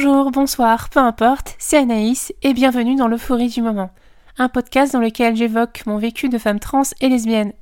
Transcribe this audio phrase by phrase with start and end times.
[0.00, 3.90] Bonjour, bonsoir, peu importe, c'est Anaïs et bienvenue dans l'euphorie du moment,
[4.36, 7.52] un podcast dans lequel j'évoque mon vécu de femme trans et lesbienne.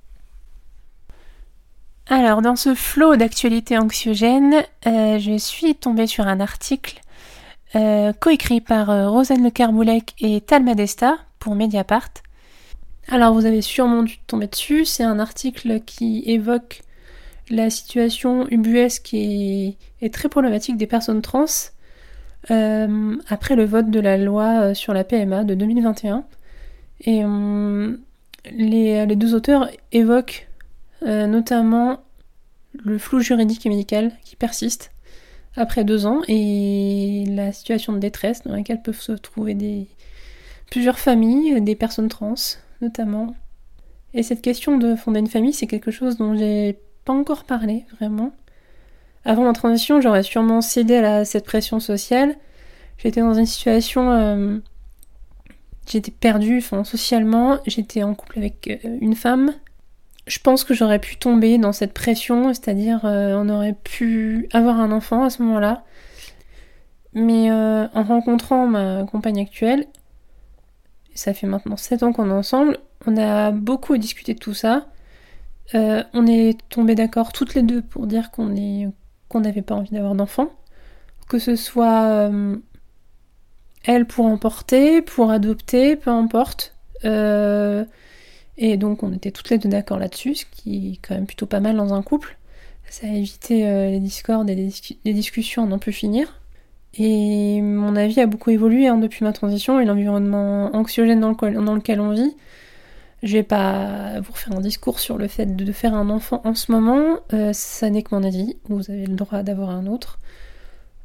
[2.08, 7.00] Alors, dans ce flot d'actualités anxiogènes, euh, je suis tombée sur un article
[7.74, 12.10] euh, coécrit par euh, Rosanne Le Carboulec et Talma Desta pour Mediapart.
[13.08, 16.82] Alors, vous avez sûrement dû tomber dessus, c'est un article qui évoque
[17.48, 19.78] la situation ubuesque et
[20.12, 21.46] très problématique des personnes trans
[22.50, 26.24] euh, après le vote de la loi euh, sur la PMA de 2021.
[27.02, 27.96] Et euh,
[28.50, 30.48] les, deux auteurs évoquent
[31.02, 32.00] notamment
[32.82, 34.90] le flou juridique et médical qui persiste
[35.54, 39.86] après deux ans et la situation de détresse dans laquelle peuvent se trouver
[40.70, 42.34] plusieurs familles, des personnes trans
[42.80, 43.36] notamment.
[44.14, 47.84] Et cette question de fonder une famille, c'est quelque chose dont j'ai pas encore parlé
[47.98, 48.32] vraiment.
[49.26, 52.36] Avant ma transition, j'aurais sûrement cédé à cette pression sociale.
[52.96, 54.12] J'étais dans une situation.
[54.12, 54.58] Euh,
[55.88, 57.58] j'étais perdue, enfin, socialement.
[57.66, 59.52] J'étais en couple avec euh, une femme.
[60.28, 64.78] Je pense que j'aurais pu tomber dans cette pression, c'est-à-dire euh, on aurait pu avoir
[64.78, 65.82] un enfant à ce moment-là.
[67.12, 69.86] Mais en rencontrant ma compagne actuelle,
[71.14, 74.86] ça fait maintenant 7 ans qu'on est ensemble, on a beaucoup discuté de tout ça.
[75.72, 78.88] on est tombé d'accord toutes les deux pour dire qu'on est
[79.28, 80.50] qu'on n'avait pas envie d'avoir d'enfants,
[81.28, 82.56] que ce soit euh,
[83.84, 86.74] elle pour emporter, pour adopter, peu importe.
[87.04, 87.84] Euh,
[88.58, 91.46] et donc on était toutes les deux d'accord là-dessus, ce qui est quand même plutôt
[91.46, 92.36] pas mal dans un couple.
[92.88, 96.40] Ça a évité euh, les discordes et les, discussions à n'en plus finir.
[96.98, 102.00] Et mon avis a beaucoup évolué hein, depuis ma transition et l'environnement anxiogène dans lequel
[102.00, 102.34] on vit
[103.26, 106.54] je vais pas vous refaire un discours sur le fait de faire un enfant en
[106.54, 110.18] ce moment, euh, ça n'est que mon avis, vous avez le droit d'avoir un autre.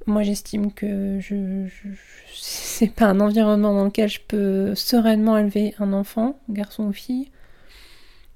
[0.05, 1.67] Moi j'estime que je,
[2.33, 7.29] c'est pas un environnement dans lequel je peux sereinement élever un enfant, garçon ou fille,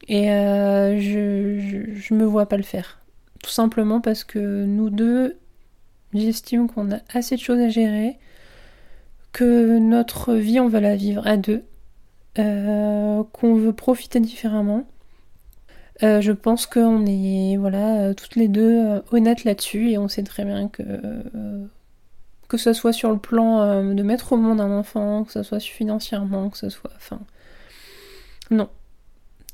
[0.07, 2.99] et euh, je, je, je me vois pas le faire.
[3.43, 5.37] Tout simplement parce que nous deux,
[6.13, 8.17] j'estime qu'on a assez de choses à gérer,
[9.31, 11.63] que notre vie on va la vivre à deux
[12.37, 14.85] euh, qu'on veut profiter différemment.
[16.03, 20.23] Euh, je pense qu'on est voilà euh, toutes les deux honnêtes là-dessus et on sait
[20.23, 20.83] très bien que
[22.49, 25.61] que ce soit sur le plan de mettre au monde un enfant, que ce soit
[25.61, 27.19] financièrement, que ce soit enfin
[28.51, 28.69] non.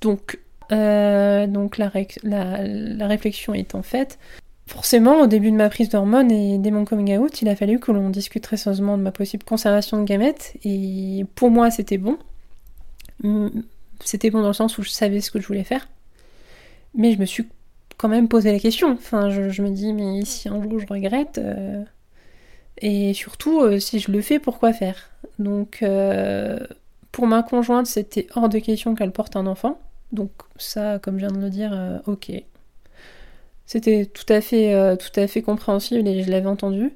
[0.01, 0.39] Donc
[0.71, 4.17] donc la, réflexion étant faite,
[4.65, 7.79] forcément au début de ma prise d'hormones et dès mon coming out, il a fallu
[7.79, 11.97] que l'on discute très sérieusement de ma possible conservation de gamètes et pour moi c'était
[11.97, 12.17] bon
[14.03, 15.87] c'était bon dans le sens où je savais ce que je voulais faire.
[16.93, 17.47] Mais je me suis
[17.97, 18.91] quand même posé la question.
[18.91, 21.83] Enfin, je, me dis, mais si un jour je regrette, euh,
[22.79, 25.11] et surtout, euh, si je le fais, pourquoi faire?
[25.39, 26.59] Donc, euh,
[27.11, 29.79] pour ma conjointe, c'était hors de question qu'elle porte un enfant.
[30.11, 32.31] Donc, ça, comme je viens de le dire, ok.
[33.65, 36.91] C'était tout à fait, tout à fait compréhensible et je l'avais entendu.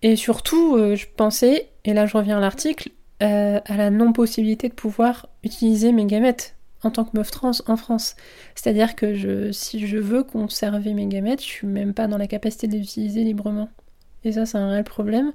[0.00, 2.90] Et surtout, je pensais, et là je reviens à l'article,
[3.22, 7.76] euh, à la non-possibilité de pouvoir utiliser mes gamètes en tant que meuf trans en
[7.76, 8.14] France.
[8.54, 12.68] C'est-à-dire que si je veux conserver mes gamètes, je suis même pas dans la capacité
[12.68, 13.68] de les utiliser librement.
[14.24, 15.32] Et ça, c'est un réel problème.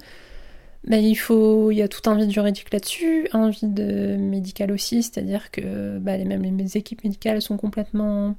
[1.17, 5.97] Faut, il y a tout un vide juridique là-dessus, un vide médical aussi, c'est-à-dire que
[5.99, 8.35] bah, les, même les équipes médicales sont complètement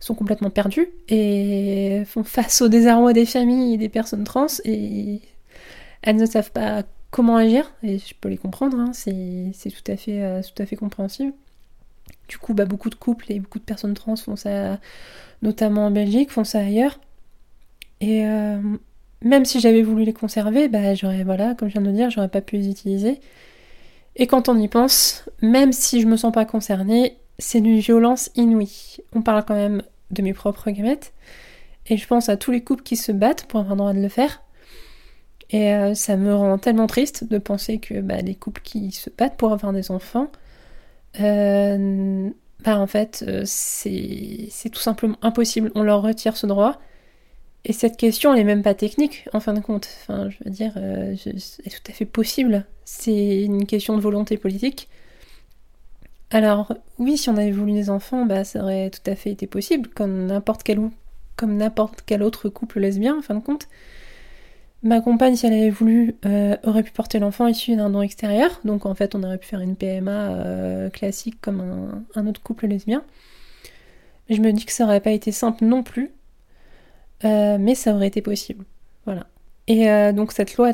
[0.00, 5.20] sont complètement perdues et font face au désarroi des familles et des personnes trans et
[6.02, 9.96] elles ne savent pas comment agir, et je peux les comprendre, hein, c'est tout, à
[9.96, 11.32] fait, euh, tout à fait compréhensible.
[12.26, 14.80] Du coup, bah, beaucoup de couples et beaucoup de personnes trans font ça,
[15.40, 16.98] notamment en Belgique, font ça ailleurs.
[18.00, 18.58] Et euh,
[19.22, 22.10] même si j'avais voulu les conserver, bah, j'aurais, voilà, comme je viens de le dire,
[22.10, 23.20] j'aurais pas pu les utiliser.
[24.16, 28.32] Et quand on y pense, même si je me sens pas concernée, c'est d'une violence
[28.34, 28.96] inouïe.
[29.14, 31.12] On parle quand même de mes propres gamètes,
[31.86, 34.00] et je pense à tous les couples qui se battent pour avoir le droit de
[34.00, 34.43] le faire.
[35.50, 39.10] Et euh, ça me rend tellement triste de penser que bah, les couples qui se
[39.10, 40.30] battent pour avoir des enfants,
[41.20, 42.30] euh,
[42.64, 45.70] bah, en fait, euh, c'est tout simplement impossible.
[45.74, 46.80] On leur retire ce droit.
[47.66, 49.88] Et cette question, elle n'est même pas technique, en fin de compte.
[50.02, 50.74] Enfin, je veux dire,
[51.16, 52.66] c'est tout à fait possible.
[52.84, 54.88] C'est une question de volonté politique.
[56.30, 59.46] Alors, oui, si on avait voulu des enfants, bah, ça aurait tout à fait été
[59.46, 60.80] possible, comme n'importe quel,
[61.36, 63.68] comme n'importe quel autre couple lesbien, en fin de compte.
[64.84, 68.60] Ma compagne, si elle avait voulu, euh, aurait pu porter l'enfant issu d'un don extérieur.
[68.64, 72.66] Donc en fait, on aurait pu faire une PMA euh, classique comme un, autre couple
[72.66, 73.02] lesbien.
[74.28, 76.12] Je me dis que ça aurait pas été simple non plus.
[77.24, 78.66] Euh, mais ça aurait été possible.
[79.06, 79.26] Voilà.
[79.66, 80.72] Et donc cette loi,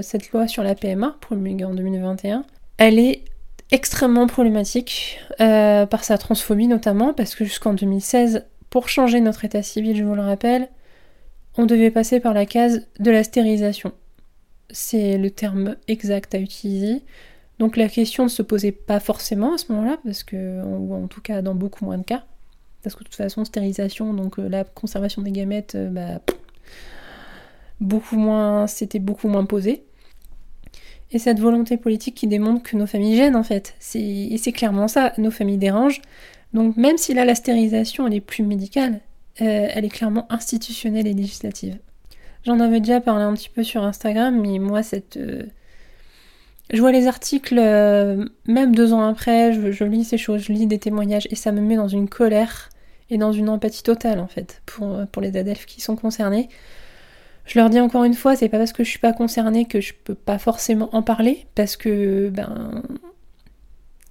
[0.00, 2.46] cette loi sur la PMA, promulguée en 2021,
[2.78, 3.22] elle est
[3.72, 9.94] extrêmement problématique par sa transphobie notamment, parce que jusqu'en 2016, pour changer notre état civil,
[9.94, 10.70] je vous le rappelle,
[11.56, 13.92] on devait passer par la case de la stérilisation.
[14.70, 17.02] C'est le terme exact à utiliser.
[17.58, 21.06] Donc la question ne se posait pas forcément à ce moment-là, parce que, ou en
[21.06, 22.24] tout cas dans beaucoup moins de cas,
[22.82, 26.20] parce que de toute façon, stérilisation, donc euh, la conservation des gamètes, euh, bah,
[27.80, 29.84] beaucoup moins, c'était beaucoup moins posé.
[31.12, 33.74] Et cette volonté politique qui démontre que nos familles gênent en fait.
[33.94, 36.02] Et c'est clairement ça, nos familles dérangent.
[36.52, 39.00] Donc même si là la stérilisation elle est plus médicale,
[39.40, 41.78] euh, elle est clairement institutionnelle et législative.
[42.44, 45.16] J'en avais déjà parlé un petit peu sur Instagram, mais moi cette...
[45.16, 45.44] Euh,
[46.72, 50.66] je vois les articles, euh, même deux ans après, je, lis ces choses, je lis
[50.66, 52.70] des témoignages, et ça me met dans une colère
[53.08, 56.48] et dans une empathie totale en fait, pour, pour les adelphes qui sont concernés.
[57.44, 59.80] Je leur dis encore une fois, c'est pas parce que je suis pas concernée que
[59.80, 62.82] je peux pas forcément en parler, parce que ben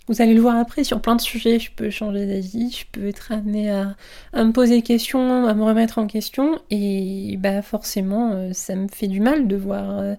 [0.07, 3.07] vous allez le voir après sur plein de sujets, je peux changer d'avis, je peux
[3.07, 3.96] être amenée à,
[4.36, 8.88] me poser des questions, à me remettre en question, et bah forcément euh, ça me
[8.88, 10.16] fait du mal de voir euh,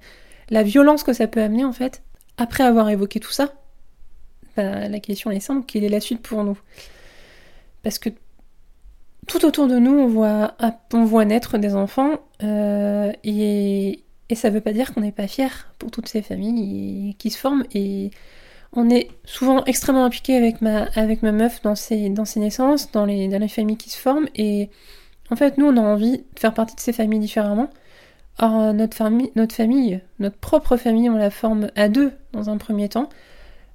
[0.50, 2.03] la violence que ça peut amener en fait.
[2.37, 3.53] Après avoir évoqué tout ça,
[4.56, 6.59] bah, la question est simple, quelle est la suite pour nous?
[7.83, 8.11] Parce que
[9.29, 14.73] tout autour de nous, on voit, naître des enfants euh, et, et ça veut pas
[14.73, 17.65] dire qu'on n'est pas fier pour toutes ces familles qui se forment.
[17.73, 18.11] Et
[18.73, 23.49] on est souvent extrêmement impliqué avec ma, avec ma meuf dans ses, naissances, dans les,
[23.49, 24.71] familles qui se forment et
[25.31, 27.71] en fait nous on a envie de faire partie de ces familles différemment.
[28.39, 32.59] Or notre famille, notre famille, notre propre famille, on la forme à deux dans un
[32.59, 33.09] premier temps.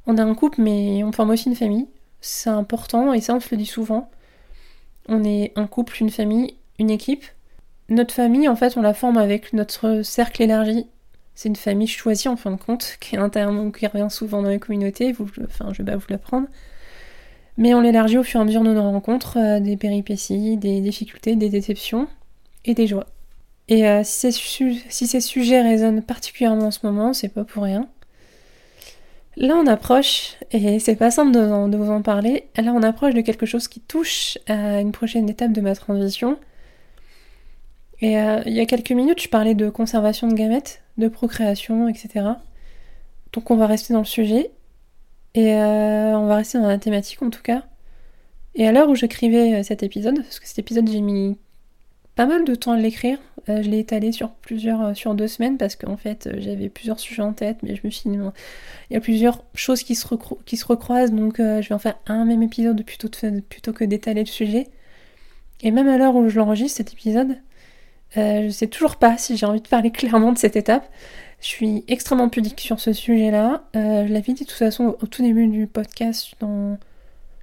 [0.05, 1.87] On a un couple mais on forme aussi une famille.
[2.21, 4.11] C'est important et ça on se le dit souvent.
[5.07, 7.25] On est un couple, une famille, une équipe.
[7.89, 10.87] Notre famille, en fait, on la forme avec notre cercle élargi.
[11.35, 14.41] C'est une famille choisie, en fin de compte, qui est un terme qui revient souvent
[14.41, 15.15] dans les communautés.
[15.43, 16.47] Enfin, je vais pas vous l'apprendre.
[17.57, 20.81] Mais on l'élargit au fur et à mesure de nos rencontres, euh, des péripéties, des
[20.81, 22.07] difficultés, des déceptions
[22.65, 23.07] et des joies.
[23.67, 24.31] Et euh, si,
[24.89, 27.87] ces sujets résonnent particulièrement en ce moment, c'est pas pour rien.
[29.37, 33.21] Là, on approche, et c'est pas simple de, vous en parler, là, on approche de
[33.21, 36.37] quelque chose qui touche à une prochaine étape de ma transition.
[38.01, 41.87] Et euh, il y a quelques minutes, je parlais de conservation de gamètes, de procréation,
[41.87, 42.25] etc.
[43.33, 44.51] Donc, on va rester dans le sujet,
[45.33, 47.63] et euh, on va rester dans la thématique en tout cas.
[48.55, 51.37] Et à l'heure où j'écrivais euh, cet épisode, parce que cet épisode, j'ai mis
[52.15, 53.17] pas mal de temps à l'écrire,
[53.47, 57.21] euh, je l'ai étalé sur plusieurs, sur deux semaines parce qu'en fait j'avais plusieurs sujets
[57.21, 58.17] en tête, mais je me suis dit
[58.89, 62.43] il y a plusieurs choses qui se, recroisent, donc je vais en faire un même
[62.43, 64.67] épisode plutôt que d'étaler le sujet.
[65.61, 67.37] Et même à l'heure où je l'enregistre cet épisode,
[68.15, 70.89] je sais toujours pas si j'ai envie de parler clairement de cette étape.
[71.41, 73.63] Je suis extrêmement pudique sur ce sujet-là.
[73.73, 76.77] je l'avais dit de toute façon au tout début du podcast dans.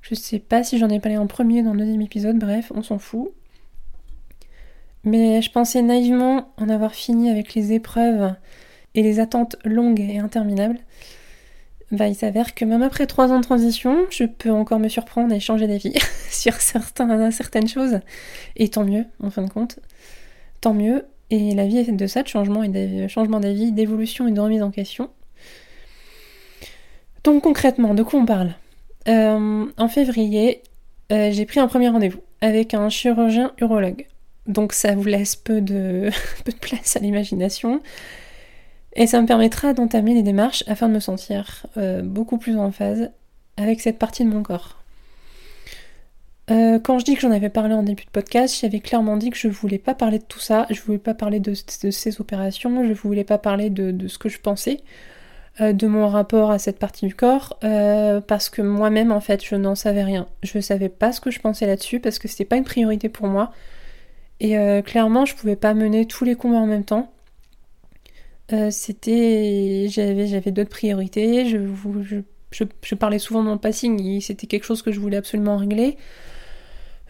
[0.02, 2.82] Je sais pas si j'en ai parlé en premier dans le deuxième épisode, bref, on
[2.82, 3.30] s'en fout.
[5.04, 8.34] Mais je pensais naïvement en avoir fini avec les épreuves
[8.94, 10.78] et les attentes longues et interminables.
[11.90, 15.32] Bah, il s'avère que même après trois ans de transition, je peux encore me surprendre
[15.32, 15.94] et changer d'avis
[16.30, 18.00] sur certaines choses.
[18.56, 19.78] Et tant mieux, en fin de compte.
[20.60, 21.06] Tant mieux.
[21.30, 24.62] Et la vie est de ça, de changement et changement d'avis, d'évolution et de remise
[24.62, 25.10] en question.
[27.24, 28.54] Donc concrètement, de quoi on parle?
[29.08, 30.62] Euh, En février,
[31.12, 34.06] euh, j'ai pris un premier rendez-vous avec un chirurgien urologue.
[34.46, 36.10] Donc ça vous laisse peu de,
[36.44, 37.82] peu de place à l'imagination.
[38.94, 42.72] Et ça me permettra d'entamer les démarches afin de me sentir euh, beaucoup plus en
[42.72, 43.10] phase
[43.56, 44.77] avec cette partie de mon corps.
[46.50, 49.30] Euh, quand je dis que j'en avais parlé en début de podcast, j'avais clairement dit
[49.30, 52.86] que je voulais pas parler de tout ça, je voulais pas parler de, ces opérations,
[52.86, 54.80] je voulais pas parler de, ce que je pensais,
[55.60, 59.56] euh, de mon rapport à cette partie du corps, parce que moi-même en fait je
[59.56, 60.26] n'en savais rien.
[60.42, 63.26] Je savais pas ce que je pensais là-dessus parce que c'était pas une priorité pour
[63.26, 63.52] moi.
[64.40, 67.12] Et euh, clairement, je pouvais pas mener tous les combats en même temps.
[68.52, 71.46] Euh, c'était, j'avais, d'autres priorités.
[71.46, 71.58] Je,
[72.50, 74.20] je, parlais souvent dans le passing.
[74.20, 75.96] C'était quelque chose que je voulais absolument régler.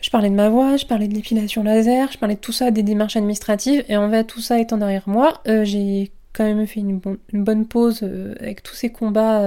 [0.01, 2.71] Je parlais de ma voix, je parlais de l'épilation laser, je parlais de tout ça,
[2.71, 3.85] des démarches administratives.
[3.89, 7.01] Et en fait, tout ça étant derrière moi, euh, j'ai quand même fait une,
[7.33, 8.05] bonne pause
[8.39, 9.41] avec tous ces combats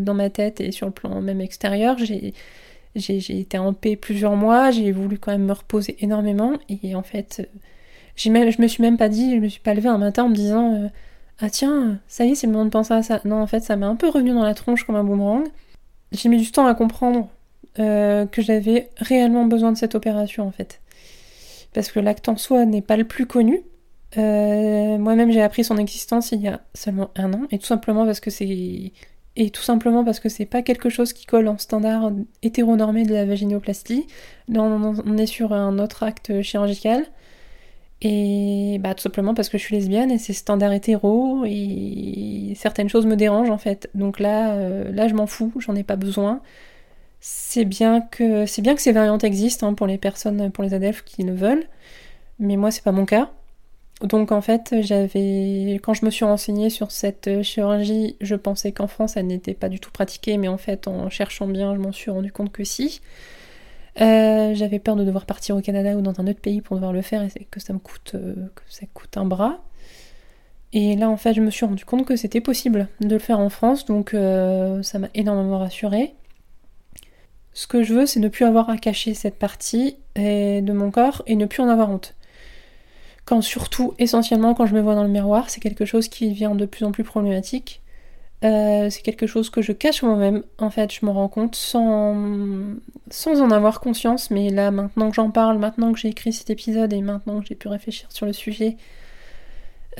[0.00, 1.98] dans ma tête et sur le plan même extérieur.
[1.98, 2.32] J'ai
[2.94, 7.02] j'ai été en paix plusieurs mois, j'ai voulu quand même me reposer énormément et en
[7.02, 9.98] fait, euh, même, je me suis même pas dit, je me suis pas levée un
[9.98, 10.88] matin en me disant euh,
[11.40, 13.20] ah tiens, ça y est, c'est le moment de penser à ça.
[13.24, 15.44] Non, en fait, ça m'a un peu revenu dans la tronche comme un boomerang.
[16.12, 17.28] J'ai mis du temps à comprendre
[17.78, 20.80] euh, que j'avais réellement besoin de cette opération en fait.
[21.72, 23.62] Parce que l'acte en soi n'est pas le plus connu,
[24.16, 28.20] Moi-même, j'ai appris son existence il y a seulement un an, et tout simplement parce
[28.20, 28.92] que c'est
[29.36, 32.12] et tout simplement parce que c'est pas quelque chose qui colle en standard
[32.42, 34.06] hétéronormé de la vaginoplastie.
[34.48, 37.06] Là, on est sur un autre acte chirurgical.
[38.04, 42.88] Et bah, tout simplement parce que je suis lesbienne et c'est standard hétéro et certaines
[42.88, 43.88] choses me dérangent en fait.
[43.94, 46.42] Donc là, euh, là je m'en fous, j'en ai pas besoin.
[47.24, 51.32] C'est bien que ces variantes existent hein, pour les personnes, pour les ADF qui le
[51.32, 51.64] veulent,
[52.40, 53.30] mais moi c'est pas mon cas.
[54.00, 58.88] Donc en fait, j'avais quand je me suis renseignée sur cette chirurgie, je pensais qu'en
[58.88, 61.92] France elle n'était pas du tout pratiquée, mais en fait en cherchant bien, je m'en
[61.92, 63.00] suis rendu compte que si.
[64.00, 66.92] Euh, j'avais peur de devoir partir au Canada ou dans un autre pays pour devoir
[66.92, 69.62] le faire et que ça me coûte, euh, que ça coûte un bras.
[70.72, 73.38] Et là, en fait, je me suis rendu compte que c'était possible de le faire
[73.38, 76.14] en France, donc euh, ça m'a énormément rassurée.
[77.54, 81.22] Ce que je veux, c'est ne plus avoir à cacher cette partie de mon corps
[81.26, 82.14] et ne plus en avoir honte.
[83.24, 86.52] Quand surtout, essentiellement, quand je me vois dans le miroir, c'est quelque chose qui devient
[86.54, 87.82] de plus en plus problématique.
[88.44, 90.42] Euh, c'est quelque chose que je cache moi-même.
[90.58, 92.16] En fait, je me rends compte sans,
[93.10, 96.50] sans en avoir conscience, mais là, maintenant que j'en parle, maintenant que j'ai écrit cet
[96.50, 98.76] épisode et maintenant que j'ai pu réfléchir sur le sujet,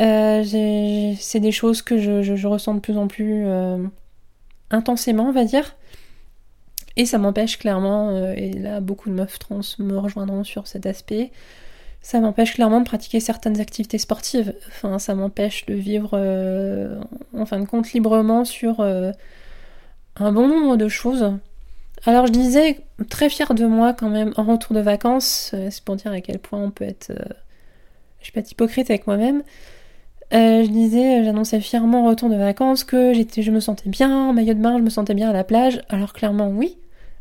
[0.01, 0.43] euh,
[1.21, 3.79] c'est des choses que je, ressens de plus en plus euh,
[4.71, 5.77] intensément, on va dire.
[6.97, 11.31] Et ça m'empêche clairement, et là, beaucoup de meufs trans me rejoindront sur cet aspect,
[12.03, 14.55] ça m'empêche clairement de pratiquer certaines activités sportives.
[14.69, 17.01] Enfin, ça m'empêche de vivre, euh,
[17.37, 19.13] en fin de compte, librement sur euh,
[20.17, 21.33] un bon nombre de choses.
[22.05, 25.85] Alors, je disais, très fière de moi quand même, en retour de vacances, euh, c'est
[25.85, 27.13] pour dire à quel point on peut être.
[28.19, 29.45] je suis pas hypocrite avec moi-même.
[30.33, 34.33] je disais, j'annonçais fièrement en retour de vacances que j'étais, je me sentais bien en
[34.33, 35.81] maillot de bain, je me sentais bien à la plage.
[35.89, 36.77] Alors, clairement, oui.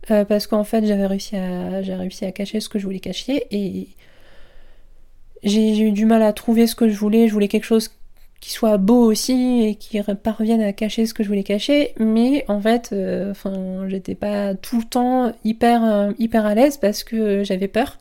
[0.07, 3.45] Parce qu'en fait, j'avais réussi à, j'ai réussi à cacher ce que je voulais cacher
[3.51, 3.87] et
[5.43, 7.27] j'ai eu du mal à trouver ce que je voulais.
[7.27, 7.91] Je voulais quelque chose
[8.41, 11.93] qui soit beau aussi et qui parvienne à cacher ce que je voulais cacher.
[11.99, 16.77] Mais en fait, euh, enfin, j'étais pas tout le temps hyper, euh, hyper à l'aise
[16.77, 17.99] parce que j'avais peur.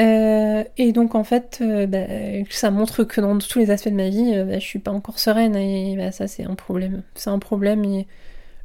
[0.00, 2.06] Euh, et donc en fait, bah,
[2.50, 5.18] ça montre que dans tous les aspects de ma vie, bah, je suis pas encore
[5.18, 7.02] sereine et bah, ça c'est un problème.
[7.14, 8.04] C'est un problème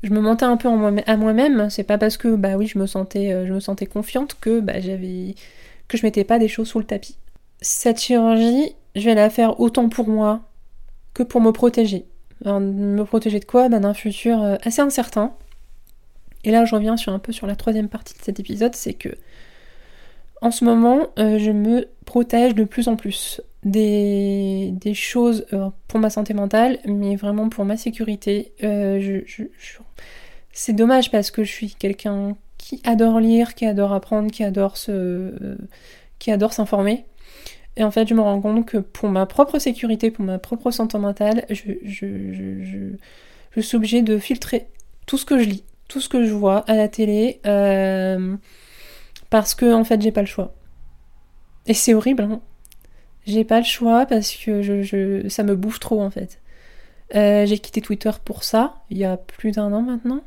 [0.04, 1.70] je me mentais un peu à moi-même.
[1.70, 4.80] C'est pas parce que bah oui je me sentais, je me sentais confiante que bah,
[4.80, 5.36] j'avais
[5.88, 7.18] que je mettais pas des choses sous le tapis
[7.62, 10.42] cette chirurgie, je vais la faire autant pour moi
[11.14, 12.06] que pour me protéger.
[12.46, 13.70] me protéger de quoi?
[13.70, 15.34] Ben, D'un futur euh, assez incertain.
[16.44, 18.94] Et là, je reviens sur un peu sur la troisième partie de cet épisode, c'est
[18.94, 19.10] que
[20.42, 26.00] en ce moment, euh, je me protège de plus en plus des, choses euh, pour
[26.00, 28.54] ma santé mentale, mais vraiment pour ma sécurité.
[30.52, 34.78] C'est dommage parce que je suis quelqu'un qui adore lire, qui adore apprendre, qui adore
[36.54, 37.06] s'informer.
[37.78, 40.72] Et en fait, je me rends compte que pour ma propre sécurité, pour ma propre
[40.72, 44.66] santé mentale, je, je, suis obligée de filtrer
[45.06, 48.36] tout ce que je lis, tout ce que je vois à la télé, euh,
[49.30, 50.57] parce que en fait, j'ai pas le choix.
[51.68, 52.42] Et c'est horrible, hein.
[53.26, 56.40] J'ai pas le choix parce que ça me bouffe trop en fait.
[57.16, 60.22] Euh, j'ai quitté Twitter pour ça, il y a plus d'un an maintenant.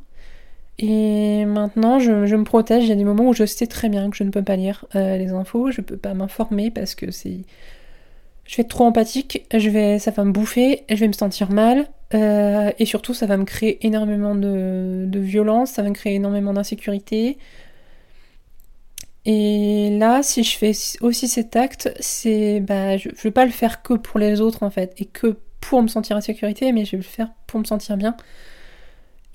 [0.77, 2.85] Et maintenant, je, me protège.
[2.85, 4.55] Il y a des moments où je sais très bien que je ne peux pas
[4.55, 7.41] lire euh, les infos, je peux pas m'informer parce que c'est.
[8.45, 12.71] Je vais être trop empathique, ça va me bouffer, je vais me sentir mal, euh,
[12.79, 17.37] et surtout ça va me créer énormément de, violence, ça va me créer énormément d'insécurité.
[19.25, 23.51] Et là, si je fais aussi cet acte, c'est, bah, je, je vais pas le
[23.51, 26.85] faire que pour les autres en fait, et que pour me sentir en sécurité, mais
[26.85, 28.15] je vais le faire pour me sentir bien.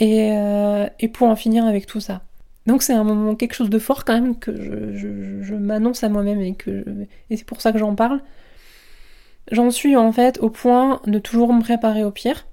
[0.03, 2.23] Euh, et, pour en finir avec tout ça.
[2.67, 4.53] Donc c'est un moment, quelque chose de fort quand même que
[4.95, 6.85] je, m'annonce à moi-même et que
[7.31, 8.21] et c'est pour ça que j'en parle.
[9.53, 12.47] J'en suis en fait au point de toujours me préparer au pire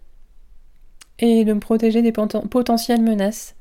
[1.20, 3.56] et de me protéger des potentielles menaces.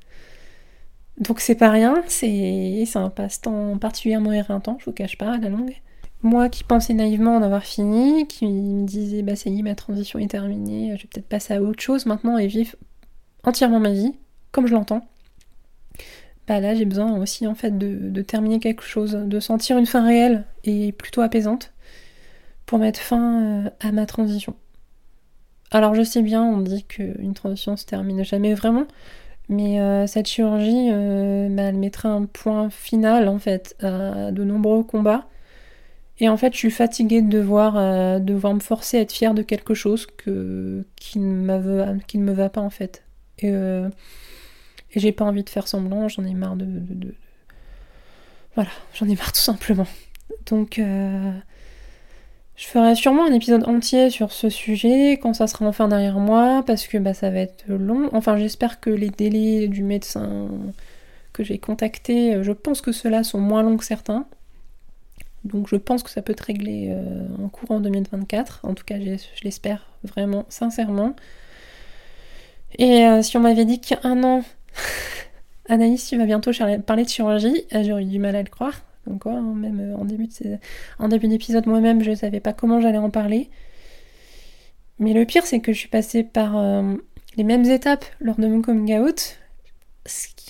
[1.19, 5.51] Donc c'est pas rien, c'est un passe-temps particulièrement éreintant, je vous cache pas, à la
[5.51, 5.75] longue.
[6.23, 9.75] Moi qui pensais naïvement en avoir fini, qui me disais bah ça y est, ma
[9.75, 12.77] transition est terminée, je vais peut-être passer à autre chose maintenant et vivre
[13.45, 14.15] entièrement ma vie,
[14.53, 15.07] comme je l'entends,
[16.47, 20.05] bah là j'ai besoin aussi en fait de, terminer quelque chose, de sentir une fin
[20.05, 21.73] réelle et plutôt apaisante
[22.67, 24.55] pour mettre fin euh, à ma transition.
[25.71, 28.87] Alors je sais bien, on dit qu'une transition se termine jamais vraiment,
[29.53, 34.45] mais euh, cette chirurgie, euh, bah, elle mettrait un point final en fait à de
[34.45, 35.29] nombreux combats.
[36.19, 37.73] Et en fait, je suis fatiguée de devoir,
[38.21, 42.71] devoir me forcer à être fière de quelque chose qui, ne me va pas en
[42.71, 43.03] fait.
[43.45, 43.89] Euh,
[44.93, 47.15] et, j'ai pas envie de faire semblant, j'en ai marre de,
[48.55, 49.87] Voilà, j'en ai marre tout simplement.
[50.47, 51.33] Donc, euh,
[52.57, 56.63] Je ferai sûrement un épisode entier sur ce sujet quand ça sera enfin derrière moi,
[56.67, 58.11] parce que bah, ça va être long.
[58.13, 60.49] Enfin, j'espère que les délais du médecin
[61.33, 64.27] que j'ai contacté, euh, je pense que ceux-là sont moins longs que certains.
[65.45, 68.61] Donc je pense que ça peut être réglé euh, en courant 2024.
[68.63, 71.17] En tout cas, je l'espère vraiment, sincèrement.
[72.79, 74.45] Et euh, si on m'avait dit qu'un an,
[75.69, 76.53] Anaïs, tu vas bientôt
[76.87, 78.83] parler de chirurgie, j'aurais eu du mal à le croire.
[79.07, 80.29] Donc quoi, hein, même euh, en début
[80.99, 83.51] en début d'épisode, moi-même, je ne savais pas comment j'allais en parler.
[84.99, 86.95] Mais le pire, c'est que je suis passée par euh,
[87.37, 89.39] les mêmes étapes lors de mon coming out.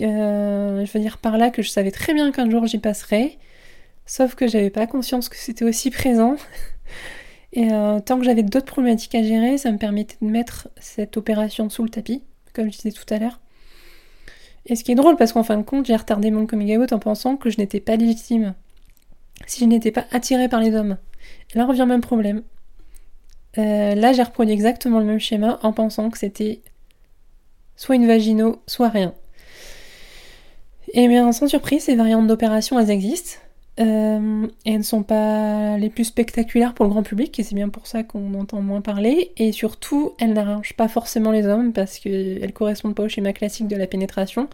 [0.01, 3.39] Euh, je veux dire par là que je savais très bien qu'un jour j'y passerais,
[4.07, 6.37] sauf que j'avais pas conscience que c'était aussi présent.
[7.55, 7.69] Et
[8.07, 11.83] tant que j'avais d'autres problématiques à gérer, ça me permettait de mettre cette opération sous
[11.83, 12.23] le tapis,
[12.55, 13.43] comme je disais tout à l'heure.
[14.67, 16.93] Et ce qui est drôle, parce qu'en fin de compte, j'ai retardé mon coming out
[16.93, 18.55] en pensant que je n'étais pas légitime.
[19.47, 20.99] Si je n'étais pas attirée par les hommes.
[21.55, 22.43] Et là revient le même problème.
[23.59, 26.63] Euh, là, j'ai reproduit exactement le même schéma en pensant que c'était
[27.77, 29.15] soit une vagino, soit rien.
[30.95, 33.39] Et bien, sans surprise, ces variantes d'opération, elles existent.
[33.81, 37.71] Euh, elles ne sont pas les plus spectaculaires pour le grand public, et c'est bien
[37.71, 39.33] pour ça qu'on entend moins parler.
[39.39, 43.69] Et surtout, elles n'arrangent pas forcément les hommes parce qu'elles correspondent pas au schéma classique
[43.69, 44.49] de la pénétration.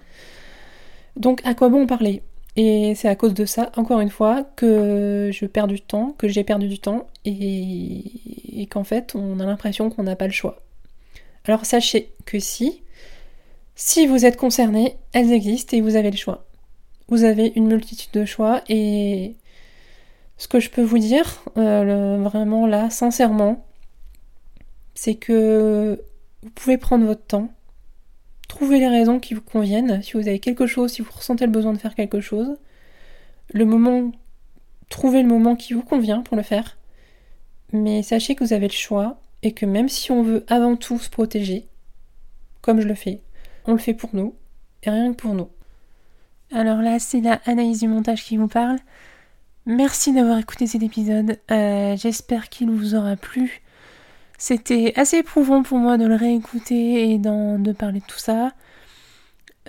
[1.16, 2.22] Donc, à quoi bon parler?
[2.56, 6.28] Et c'est à cause de ça, encore une fois, que je perds du temps, que
[6.28, 8.02] j'ai perdu du temps, et,
[8.62, 10.62] et qu'en fait, on a l'impression qu'on n'a pas le choix.
[11.44, 12.82] Alors, sachez que si,
[13.74, 16.47] si vous êtes concerné, elles existent et vous avez le choix
[17.08, 19.36] vous avez une multitude de choix et
[20.36, 23.66] ce que je peux vous dire, euh, vraiment là, sincèrement,
[24.94, 26.02] c'est que
[26.42, 27.50] vous pouvez prendre votre temps,
[28.46, 31.52] trouver les raisons qui vous conviennent, si vous avez quelque chose, si vous ressentez le
[31.52, 32.56] besoin de faire quelque chose,
[33.52, 34.12] le moment,
[34.88, 36.78] trouvez le moment qui vous convient pour le faire,
[37.72, 40.98] mais sachez que vous avez le choix et que même si on veut avant tout
[40.98, 41.66] se protéger,
[42.60, 43.20] comme je le fais,
[43.66, 44.34] on le fait pour nous
[44.82, 45.48] et rien que pour nous.
[46.52, 48.78] Alors là, c'est la analyse du montage qui vous parle.
[49.66, 51.38] Merci d'avoir écouté cet épisode.
[51.50, 53.60] Euh, j'espère qu'il vous aura plu.
[54.38, 58.52] C'était assez éprouvant pour moi de le réécouter et de parler de tout ça.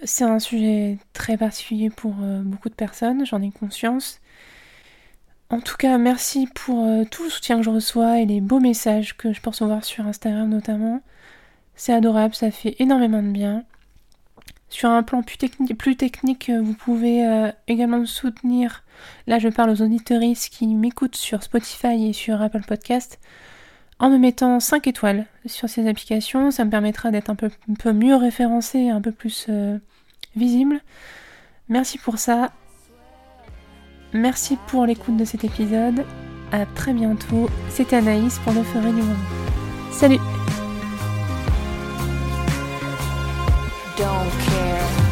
[0.03, 4.21] C'est un sujet très particulier pour euh, beaucoup de personnes, j'en ai conscience.
[5.49, 8.59] En tout cas, merci pour euh, tout le soutien que je reçois et les beaux
[8.59, 11.01] messages que je peux recevoir sur Instagram notamment.
[11.75, 13.65] C'est adorable, ça fait énormément de bien.
[14.69, 15.37] Sur un plan plus,
[15.95, 18.83] technique, euh, vous pouvez euh, également me soutenir.
[19.25, 23.19] Là, je parle aux auditeuristes qui m'écoutent sur Spotify et sur Apple Podcast
[23.99, 26.51] en me mettant 5 étoiles sur ces applications.
[26.51, 27.49] Ça me permettra d'être un peu,
[27.91, 29.77] mieux référencé, un peu plus euh,
[30.35, 30.81] visible.
[31.67, 32.51] Merci pour ça.
[34.13, 36.05] Merci pour l'écoute de cet épisode.
[36.51, 37.49] À très bientôt.
[37.69, 39.15] C'était Anaïs pour le Ferré du Moment.
[39.91, 40.38] Salut
[43.99, 45.08] don't care.